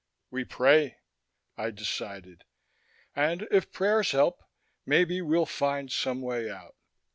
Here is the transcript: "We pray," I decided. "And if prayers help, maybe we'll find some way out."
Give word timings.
"We 0.31 0.45
pray," 0.45 0.97
I 1.57 1.69
decided. 1.69 2.45
"And 3.15 3.43
if 3.51 3.71
prayers 3.71 4.13
help, 4.13 4.41
maybe 4.83 5.21
we'll 5.21 5.45
find 5.45 5.91
some 5.91 6.23
way 6.23 6.49
out." 6.49 6.75